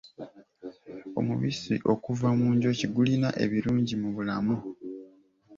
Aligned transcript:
Omubisi 1.19 1.73
okuva 1.93 2.27
mu 2.39 2.47
njuki 2.55 2.85
gulina 2.95 3.29
ebirungi 3.43 3.95
mu 4.01 4.09
bulamu. 4.15 4.55